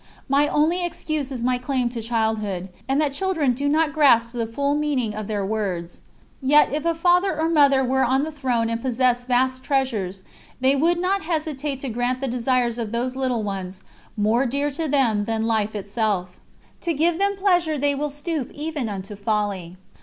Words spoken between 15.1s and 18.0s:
than life itself. To give them pleasure they